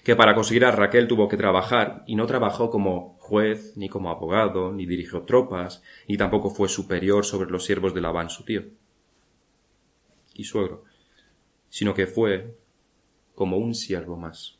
[0.07, 4.09] que para conseguir a Raquel tuvo que trabajar, y no trabajó como juez, ni como
[4.09, 8.63] abogado, ni dirigió tropas, ni tampoco fue superior sobre los siervos de Labán su tío
[10.33, 10.85] y suegro,
[11.67, 12.55] sino que fue
[13.35, 14.57] como un siervo más,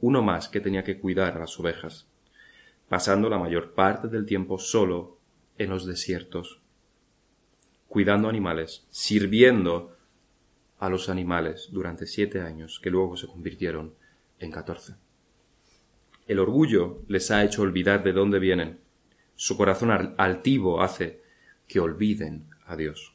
[0.00, 2.08] uno más que tenía que cuidar a las ovejas,
[2.88, 5.18] pasando la mayor parte del tiempo solo
[5.58, 6.62] en los desiertos,
[7.86, 9.94] cuidando animales, sirviendo
[10.78, 14.05] a los animales durante siete años, que luego se convirtieron
[14.38, 14.94] en catorce.
[16.26, 18.80] El orgullo les ha hecho olvidar de dónde vienen.
[19.34, 21.22] Su corazón altivo hace
[21.68, 23.14] que olviden a Dios.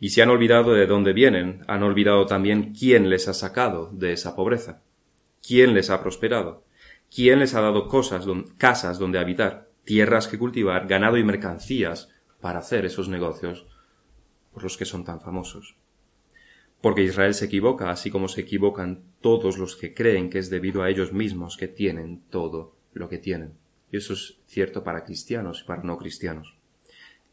[0.00, 4.12] Y si han olvidado de dónde vienen, han olvidado también quién les ha sacado de
[4.12, 4.82] esa pobreza,
[5.46, 6.64] quién les ha prosperado,
[7.12, 8.26] quién les ha dado cosas,
[8.58, 13.66] casas donde habitar, tierras que cultivar, ganado y mercancías para hacer esos negocios
[14.52, 15.76] por los que son tan famosos.
[16.80, 20.82] Porque Israel se equivoca, así como se equivocan todos los que creen que es debido
[20.82, 23.54] a ellos mismos que tienen todo lo que tienen.
[23.90, 26.56] Y eso es cierto para cristianos y para no cristianos.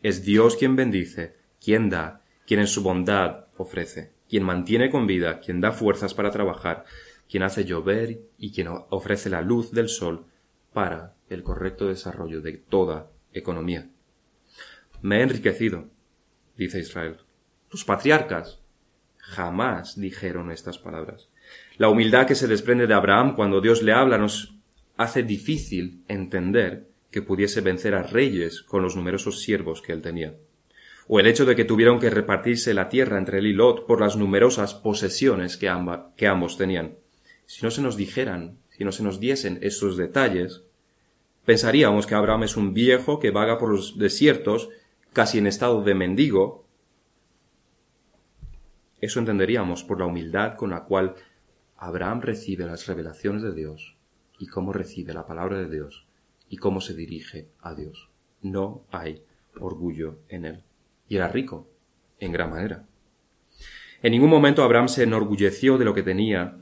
[0.01, 5.39] Es Dios quien bendice, quien da, quien en su bondad ofrece, quien mantiene con vida,
[5.39, 6.86] quien da fuerzas para trabajar,
[7.29, 10.25] quien hace llover y quien ofrece la luz del sol
[10.73, 13.89] para el correcto desarrollo de toda economía.
[15.01, 15.89] Me he enriquecido,
[16.58, 17.17] dice Israel.
[17.71, 18.62] Los patriarcas
[19.26, 21.30] jamás dijeron estas palabras.
[21.78, 24.56] La humildad que se desprende de Abraham cuando Dios le habla nos
[24.98, 30.34] hace difícil entender que pudiese vencer a reyes con los numerosos siervos que él tenía
[31.08, 34.02] o el hecho de que tuvieron que repartirse la tierra entre él y Lot por
[34.02, 35.72] las numerosas posesiones que,
[36.16, 36.96] que ambos tenían.
[37.46, 40.64] Si no se nos dijeran, si no se nos diesen esos detalles,
[41.46, 44.70] pensaríamos que Abraham es un viejo que vaga por los desiertos,
[45.14, 46.64] casi en estado de mendigo.
[49.06, 51.13] Eso entenderíamos por la humildad con la cual
[51.78, 53.96] Abraham recibe las revelaciones de Dios
[54.39, 56.08] y cómo recibe la palabra de Dios
[56.50, 58.10] y cómo se dirige a Dios.
[58.41, 59.22] No hay
[59.60, 60.63] orgullo en él
[61.08, 61.70] y era rico,
[62.20, 62.88] en gran manera.
[64.02, 66.58] En ningún momento Abraham se enorgulleció de lo que tenía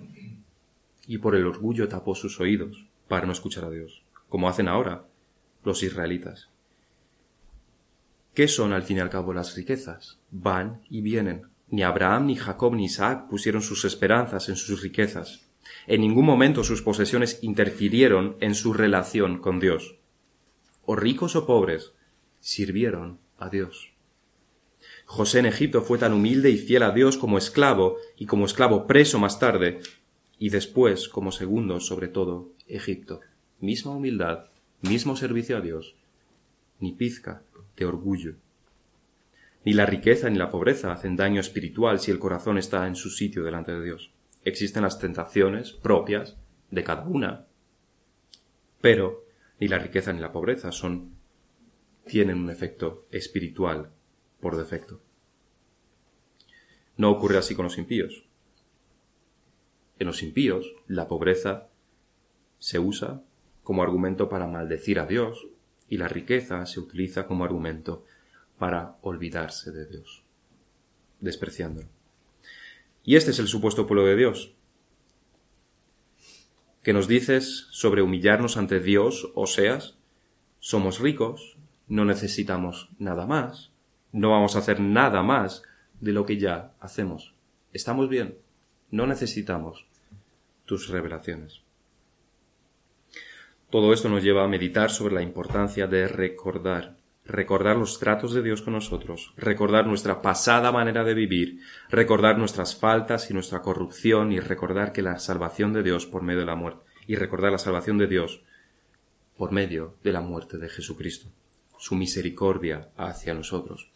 [1.07, 5.05] y por el orgullo tapó sus oídos para no escuchar a Dios, como hacen ahora
[5.63, 6.49] los israelitas.
[8.33, 10.19] ¿Qué son al fin y al cabo las riquezas?
[10.29, 11.52] Van y vienen.
[11.69, 15.47] Ni Abraham, ni Jacob, ni Isaac pusieron sus esperanzas en sus riquezas.
[15.87, 19.97] En ningún momento sus posesiones interfirieron en su relación con Dios.
[20.85, 21.93] O ricos o pobres,
[22.39, 23.93] sirvieron a Dios.
[25.05, 28.87] José en Egipto fue tan humilde y fiel a Dios como esclavo, y como esclavo
[28.87, 29.79] preso más tarde,
[30.37, 33.21] y después como segundo, sobre todo, Egipto.
[33.59, 34.45] Misma humildad,
[34.81, 35.95] mismo servicio a Dios,
[36.79, 37.43] ni pizca
[37.77, 38.35] de orgullo.
[39.65, 43.09] Ni la riqueza ni la pobreza hacen daño espiritual si el corazón está en su
[43.09, 44.11] sitio delante de Dios.
[44.43, 46.37] Existen las tentaciones propias
[46.69, 47.47] de cada una,
[48.81, 49.25] pero
[49.59, 51.13] ni la riqueza ni la pobreza son
[52.05, 53.91] tienen un efecto espiritual
[54.41, 55.01] por defecto.
[56.97, 58.25] No ocurre así con los impíos.
[59.99, 61.69] En los impíos, la pobreza
[62.59, 63.23] se usa
[63.63, 65.47] como argumento para maldecir a Dios
[65.87, 68.03] y la riqueza se utiliza como argumento
[68.57, 70.23] para olvidarse de Dios,
[71.19, 71.87] despreciándolo.
[73.03, 74.53] Y este es el supuesto pueblo de Dios.
[76.83, 79.95] que nos dices sobre humillarnos ante Dios, o seas,
[80.59, 81.55] somos ricos,
[81.87, 83.71] no necesitamos nada más,
[84.11, 85.63] no vamos a hacer nada más
[86.01, 87.33] de lo que ya hacemos.
[87.71, 88.37] Estamos bien.
[88.91, 89.87] No necesitamos
[90.65, 91.61] tus revelaciones.
[93.71, 98.41] Todo esto nos lleva a meditar sobre la importancia de recordar, recordar los tratos de
[98.41, 101.59] Dios con nosotros, recordar nuestra pasada manera de vivir,
[101.89, 106.41] recordar nuestras faltas y nuestra corrupción y recordar que la salvación de Dios por medio
[106.41, 108.41] de la muerte y recordar la salvación de Dios
[109.37, 111.29] por medio de la muerte de Jesucristo
[111.83, 113.91] su misericordia hacia nosotros.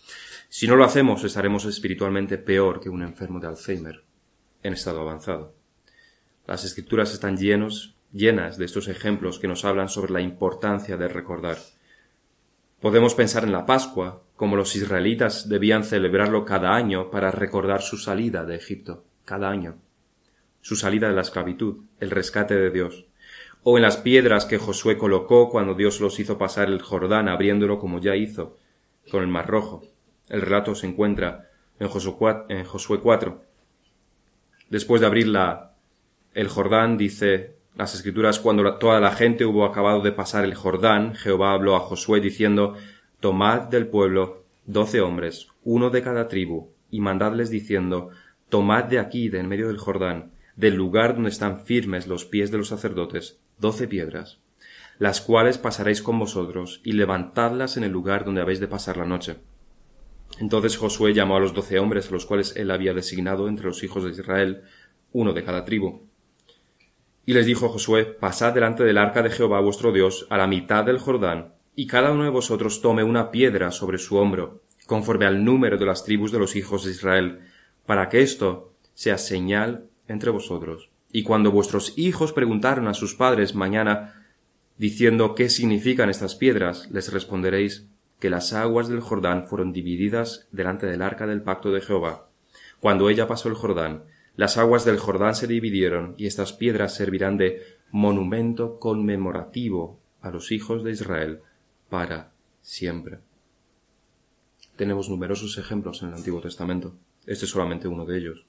[0.50, 4.04] Si no lo hacemos, estaremos espiritualmente peor que un enfermo de Alzheimer
[4.62, 5.56] en estado avanzado.
[6.46, 11.08] Las escrituras están llenos, llenas de estos ejemplos que nos hablan sobre la importancia de
[11.08, 11.58] recordar.
[12.80, 17.98] Podemos pensar en la Pascua, como los israelitas debían celebrarlo cada año para recordar su
[17.98, 19.80] salida de Egipto, cada año,
[20.62, 23.08] su salida de la esclavitud, el rescate de Dios,
[23.64, 27.80] o en las piedras que Josué colocó cuando Dios los hizo pasar el Jordán abriéndolo
[27.80, 28.58] como ya hizo
[29.10, 29.84] con el Mar Rojo.
[30.30, 33.42] El relato se encuentra en Josué 4.
[34.70, 35.74] Después de abrir la,
[36.36, 41.14] el Jordán, dice las escrituras, cuando toda la gente hubo acabado de pasar el Jordán,
[41.14, 42.74] Jehová habló a Josué diciendo,
[43.20, 48.10] Tomad del pueblo doce hombres, uno de cada tribu, y mandadles diciendo,
[48.50, 52.50] Tomad de aquí, de en medio del Jordán, del lugar donde están firmes los pies
[52.50, 54.40] de los sacerdotes, doce piedras,
[54.98, 59.06] las cuales pasaréis con vosotros, y levantadlas en el lugar donde habéis de pasar la
[59.06, 59.38] noche.
[60.40, 63.84] Entonces Josué llamó a los doce hombres a los cuales él había designado entre los
[63.84, 64.64] hijos de Israel,
[65.12, 66.07] uno de cada tribu.
[67.28, 70.86] Y les dijo Josué, Pasad delante del arca de Jehová vuestro Dios a la mitad
[70.86, 75.44] del Jordán, y cada uno de vosotros tome una piedra sobre su hombro, conforme al
[75.44, 77.42] número de las tribus de los hijos de Israel,
[77.86, 80.90] para que esto sea señal entre vosotros.
[81.12, 84.26] Y cuando vuestros hijos preguntaron a sus padres mañana,
[84.78, 87.88] diciendo qué significan estas piedras, les responderéis
[88.22, 92.30] que las aguas del Jordán fueron divididas delante del arca del pacto de Jehová.
[92.80, 94.04] Cuando ella pasó el Jordán,
[94.38, 100.52] las aguas del Jordán se dividieron y estas piedras servirán de monumento conmemorativo a los
[100.52, 101.40] hijos de Israel
[101.90, 103.18] para siempre.
[104.76, 106.94] Tenemos numerosos ejemplos en el Antiguo Testamento.
[107.26, 108.46] Este es solamente uno de ellos.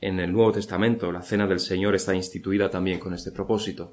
[0.00, 3.92] En el Nuevo Testamento, la Cena del Señor está instituida también con este propósito,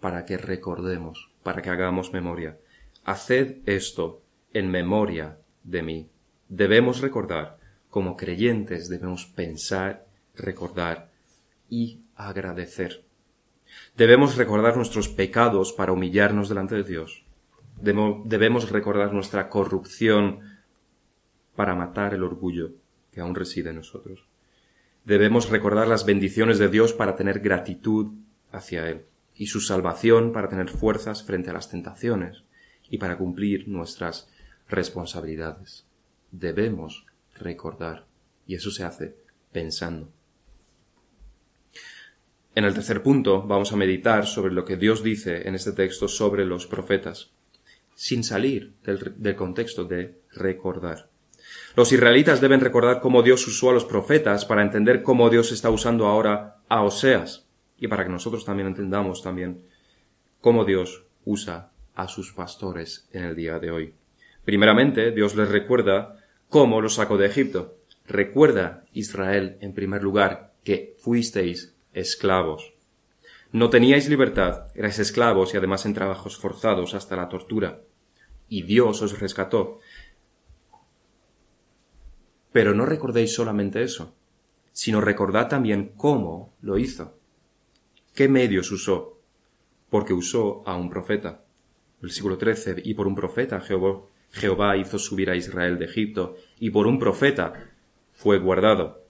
[0.00, 2.56] para que recordemos, para que hagamos memoria.
[3.04, 4.22] Haced esto
[4.54, 6.08] en memoria de mí.
[6.48, 7.58] Debemos recordar,
[7.90, 10.06] como creyentes debemos pensar,
[10.40, 11.10] recordar
[11.68, 13.04] y agradecer.
[13.96, 17.24] Debemos recordar nuestros pecados para humillarnos delante de Dios.
[17.80, 20.40] Debemos recordar nuestra corrupción
[21.56, 22.72] para matar el orgullo
[23.12, 24.24] que aún reside en nosotros.
[25.04, 28.12] Debemos recordar las bendiciones de Dios para tener gratitud
[28.52, 32.44] hacia Él y su salvación para tener fuerzas frente a las tentaciones
[32.90, 34.28] y para cumplir nuestras
[34.68, 35.86] responsabilidades.
[36.30, 38.06] Debemos recordar
[38.46, 39.16] y eso se hace
[39.52, 40.12] pensando.
[42.54, 46.08] En el tercer punto vamos a meditar sobre lo que Dios dice en este texto
[46.08, 47.30] sobre los profetas,
[47.94, 51.08] sin salir del, contexto de recordar.
[51.76, 55.70] Los israelitas deben recordar cómo Dios usó a los profetas para entender cómo Dios está
[55.70, 57.46] usando ahora a Oseas
[57.78, 59.62] y para que nosotros también entendamos también
[60.40, 63.94] cómo Dios usa a sus pastores en el día de hoy.
[64.44, 66.16] Primeramente, Dios les recuerda
[66.48, 67.76] cómo los sacó de Egipto.
[68.08, 72.74] Recuerda, Israel, en primer lugar, que fuisteis esclavos.
[73.52, 77.82] No teníais libertad, erais esclavos y además en trabajos forzados hasta la tortura.
[78.48, 79.80] Y Dios os rescató.
[82.52, 84.14] Pero no recordéis solamente eso,
[84.72, 87.16] sino recordad también cómo lo hizo.
[88.14, 89.18] ¿Qué medios usó?
[89.88, 91.42] Porque usó a un profeta.
[92.00, 92.82] Versículo 13.
[92.84, 96.98] Y por un profeta Jehová, Jehová hizo subir a Israel de Egipto, y por un
[96.98, 97.70] profeta
[98.12, 99.04] fue guardado.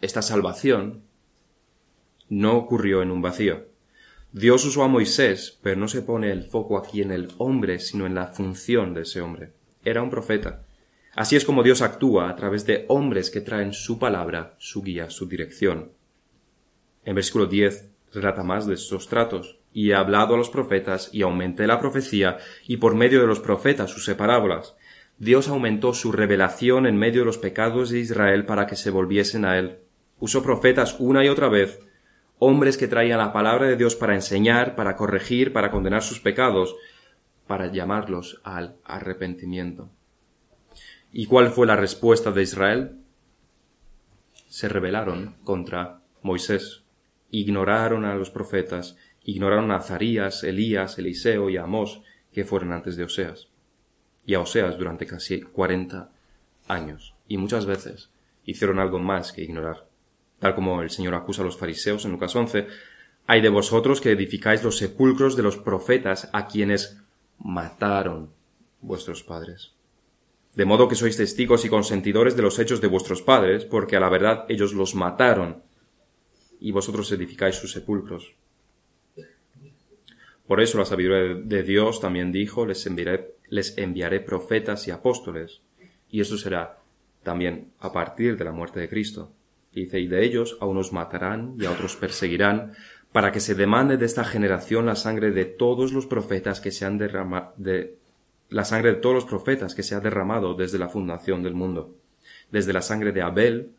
[0.00, 1.02] Esta salvación
[2.28, 3.66] no ocurrió en un vacío.
[4.32, 8.06] Dios usó a Moisés, pero no se pone el foco aquí en el hombre, sino
[8.06, 9.52] en la función de ese hombre.
[9.84, 10.64] Era un profeta.
[11.14, 15.10] Así es como Dios actúa a través de hombres que traen su palabra, su guía,
[15.10, 15.92] su dirección.
[17.04, 19.58] En versículo 10 relata más de estos tratos.
[19.72, 23.40] Y he hablado a los profetas y aumenté la profecía y por medio de los
[23.40, 24.76] profetas usé parábolas.
[25.18, 29.44] Dios aumentó su revelación en medio de los pecados de Israel para que se volviesen
[29.44, 29.78] a él.
[30.18, 31.80] Usó profetas una y otra vez,
[32.44, 36.76] hombres que traían la palabra de Dios para enseñar, para corregir, para condenar sus pecados,
[37.46, 39.88] para llamarlos al arrepentimiento.
[41.10, 42.98] ¿Y cuál fue la respuesta de Israel?
[44.48, 46.84] Se rebelaron contra Moisés,
[47.30, 52.02] ignoraron a los profetas, ignoraron a Zarías, Elías, Eliseo y a Amós,
[52.32, 53.48] que fueron antes de Oseas,
[54.26, 56.10] y a Oseas durante casi cuarenta
[56.68, 58.10] años, y muchas veces
[58.44, 59.86] hicieron algo más que ignorar.
[60.44, 62.66] Tal como el Señor acusa a los fariseos en Lucas 11,
[63.26, 67.00] hay de vosotros que edificáis los sepulcros de los profetas a quienes
[67.38, 68.28] mataron
[68.82, 69.72] vuestros padres.
[70.54, 74.00] De modo que sois testigos y consentidores de los hechos de vuestros padres, porque a
[74.00, 75.62] la verdad ellos los mataron,
[76.60, 78.34] y vosotros edificáis sus sepulcros.
[80.46, 85.62] Por eso la sabiduría de Dios también dijo, les enviaré, les enviaré profetas y apóstoles,
[86.10, 86.80] y eso será
[87.22, 89.32] también a partir de la muerte de Cristo.
[89.82, 92.72] Dice, y de ellos a unos matarán y a otros perseguirán,
[93.12, 96.84] para que se demande de esta generación la sangre de todos los profetas que se
[96.84, 97.96] han derramado, de
[98.50, 101.94] la sangre de todos los profetas que se ha derramado desde la fundación del mundo,
[102.50, 103.70] desde la sangre de Abel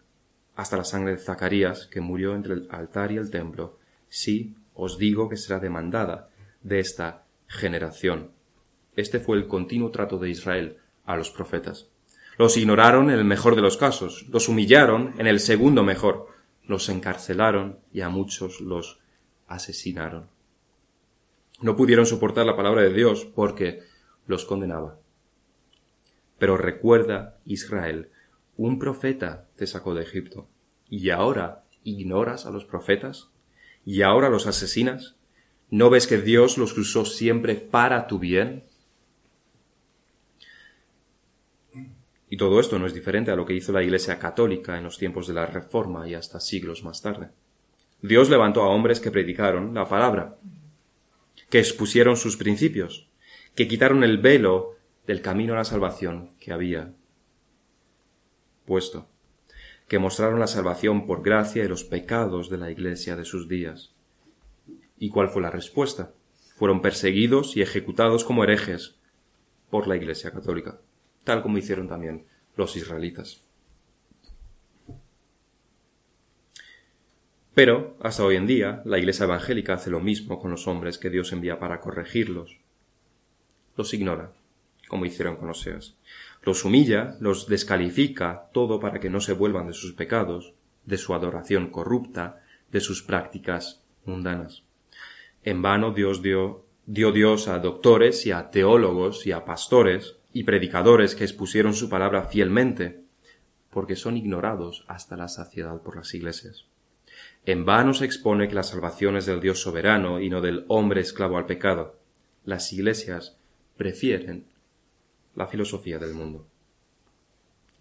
[0.55, 3.77] hasta la sangre de Zacarías, que murió entre el altar y el templo,
[4.07, 6.29] sí, os digo que será demandada
[6.63, 8.31] de esta generación.
[8.95, 11.89] Este fue el continuo trato de Israel a los profetas.
[12.37, 16.27] Los ignoraron en el mejor de los casos, los humillaron en el segundo mejor,
[16.63, 18.99] los encarcelaron y a muchos los
[19.47, 20.27] asesinaron.
[21.61, 23.79] No pudieron soportar la palabra de Dios porque
[24.27, 24.97] los condenaba.
[26.37, 28.09] Pero recuerda, Israel,
[28.57, 30.47] un profeta te sacó de Egipto,
[30.89, 33.29] y ahora ignoras a los profetas,
[33.85, 35.15] y ahora los asesinas.
[35.69, 38.63] ¿No ves que Dios los usó siempre para tu bien?
[42.35, 44.97] Y todo esto no es diferente a lo que hizo la Iglesia católica en los
[44.97, 47.29] tiempos de la Reforma y hasta siglos más tarde.
[48.01, 50.35] Dios levantó a hombres que predicaron la palabra,
[51.49, 53.07] que expusieron sus principios,
[53.55, 54.75] que quitaron el velo
[55.07, 56.91] del camino a la salvación que había
[58.65, 59.07] puesto,
[59.87, 63.93] que mostraron la salvación por gracia y los pecados de la Iglesia de sus días.
[64.99, 66.11] ¿Y cuál fue la respuesta?
[66.57, 68.97] Fueron perseguidos y ejecutados como herejes
[69.69, 70.81] por la Iglesia católica
[71.25, 73.41] tal como hicieron también los israelitas.
[77.53, 81.09] Pero, hasta hoy en día, la Iglesia evangélica hace lo mismo con los hombres que
[81.09, 82.57] Dios envía para corregirlos.
[83.77, 84.31] Los ignora,
[84.89, 85.95] como hicieron con Oseas.
[86.43, 90.53] Los humilla, los descalifica, todo para que no se vuelvan de sus pecados,
[90.85, 94.63] de su adoración corrupta, de sus prácticas mundanas.
[95.43, 100.43] En vano Dios dio, dio Dios a doctores y a teólogos y a pastores y
[100.43, 103.05] predicadores que expusieron su palabra fielmente,
[103.69, 106.65] porque son ignorados hasta la saciedad por las iglesias.
[107.45, 110.99] En vano se expone que la salvación es del Dios soberano y no del hombre
[110.99, 111.97] esclavo al pecado.
[112.43, 113.37] Las iglesias
[113.77, 114.45] prefieren
[115.35, 116.45] la filosofía del mundo.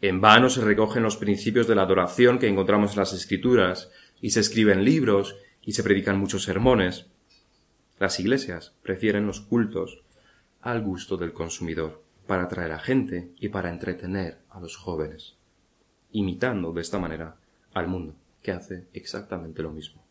[0.01, 3.91] En vano se recogen los principios de la adoración que encontramos en las escrituras
[4.21, 7.07] y se escriben libros y se predican muchos sermones.
[7.99, 10.05] Las iglesias prefieren los cultos
[10.61, 15.37] al gusto del consumidor para atraer a gente y para entretener a los jóvenes,
[16.13, 17.37] imitando de esta manera
[17.73, 20.03] al mundo, que hace exactamente lo mismo.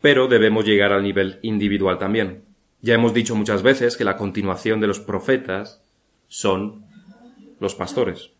[0.00, 2.44] Pero debemos llegar al nivel individual también.
[2.80, 5.82] Ya hemos dicho muchas veces que la continuación de los profetas
[6.28, 6.84] son
[7.58, 8.30] los pastores.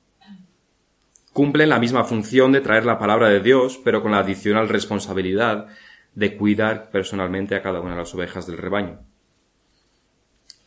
[1.33, 5.69] Cumplen la misma función de traer la palabra de Dios, pero con la adicional responsabilidad
[6.15, 8.99] de cuidar personalmente a cada una de las ovejas del rebaño.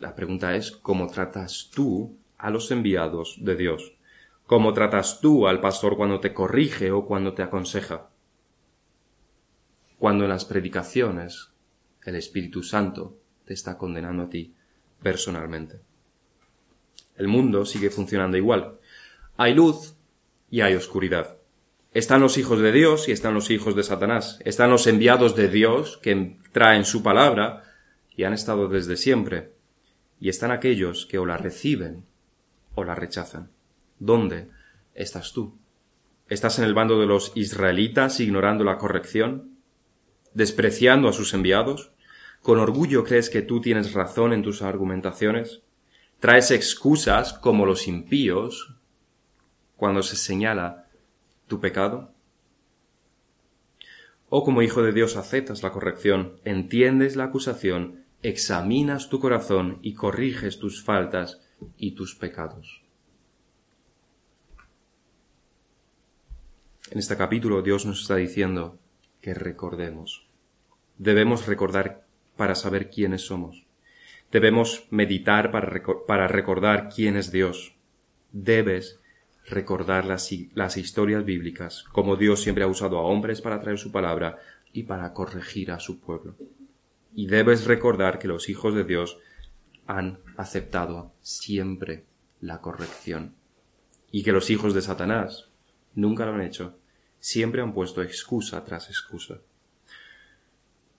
[0.03, 3.93] La pregunta es cómo tratas tú a los enviados de Dios.
[4.45, 8.09] ¿Cómo tratas tú al pastor cuando te corrige o cuando te aconseja?
[9.97, 11.51] Cuando en las predicaciones
[12.03, 14.53] el Espíritu Santo te está condenando a ti
[15.01, 15.79] personalmente.
[17.15, 18.79] El mundo sigue funcionando igual.
[19.37, 19.95] Hay luz
[20.51, 21.37] y hay oscuridad.
[21.93, 24.41] Están los hijos de Dios y están los hijos de Satanás.
[24.43, 27.63] Están los enviados de Dios que traen su palabra
[28.17, 29.53] y han estado desde siempre
[30.24, 32.05] y están aquellos que o la reciben
[32.76, 33.51] o la rechazan.
[33.99, 34.47] ¿Dónde
[34.93, 35.59] estás tú?
[36.30, 39.57] ¿Estás en el bando de los israelitas ignorando la corrección?
[40.34, 41.91] ¿Despreciando a sus enviados?
[42.41, 45.61] ¿Con orgullo crees que tú tienes razón en tus argumentaciones?
[46.21, 48.78] ¿Traes excusas como los impíos
[49.76, 50.88] cuando se señala
[51.47, 52.13] tu pecado?
[54.30, 59.93] ¿O como hijo de Dios aceptas la corrección, entiendes la acusación examinas tu corazón y
[59.93, 61.41] corriges tus faltas
[61.78, 62.82] y tus pecados.
[66.89, 68.80] En este capítulo Dios nos está diciendo
[69.21, 70.26] que recordemos.
[70.97, 72.05] Debemos recordar
[72.38, 73.65] para saber quiénes somos.
[74.32, 77.76] Debemos meditar para, para recordar quién es Dios.
[78.32, 78.99] Debes
[79.47, 83.91] recordar las, las historias bíblicas, como Dios siempre ha usado a hombres para traer su
[83.91, 84.39] palabra
[84.71, 86.36] y para corregir a su pueblo.
[87.16, 89.20] Y debes recordar que los hijos de Dios
[89.86, 92.05] han aceptado siempre
[92.39, 93.36] la corrección.
[94.11, 95.49] Y que los hijos de Satanás
[95.93, 96.80] nunca lo han hecho.
[97.20, 99.41] Siempre han puesto excusa tras excusa.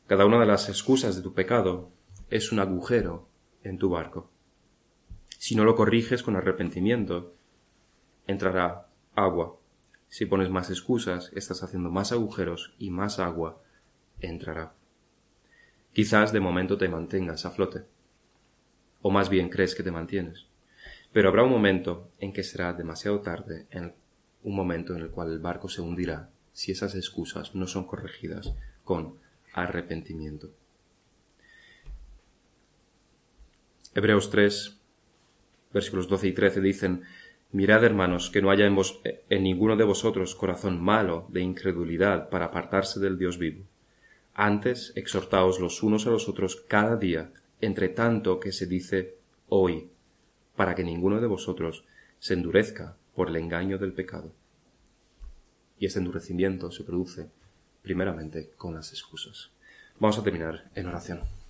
[0.07, 1.91] Cada una de las excusas de tu pecado
[2.31, 3.29] es un agujero
[3.63, 4.31] en tu barco.
[5.39, 7.35] Si no lo corriges con arrepentimiento,
[8.27, 9.59] entrará agua.
[10.09, 13.63] Si pones más excusas, estás haciendo más agujeros y más agua
[14.21, 14.75] entrará.
[15.95, 17.85] Quizás de momento te mantengas a flote.
[19.01, 20.49] O más bien crees que te mantienes.
[21.13, 23.95] Pero habrá un momento en que será demasiado tarde, en
[24.43, 28.53] un momento en el cual el barco se hundirá si esas excusas no son corregidas
[28.83, 29.19] con
[29.53, 30.51] arrepentimiento.
[33.95, 34.77] Hebreos 3,
[35.73, 37.03] versículos 12 y 13 dicen,
[37.53, 38.77] Mirad, hermanos, que no haya en,
[39.31, 43.65] en ninguno de vosotros corazón malo de incredulidad para apartarse del Dios vivo
[44.35, 49.17] Antes, exhortaos los unos a los otros cada día, entre tanto que se dice
[49.49, 49.91] hoy,
[50.57, 51.85] para que ninguno de vosotros
[52.19, 54.33] se endurezca por el engaño del pecado.
[55.79, 57.29] Y este endurecimiento se produce
[57.83, 59.51] primeramente con las excusas.
[60.01, 61.21] Vamos a terminar en oración.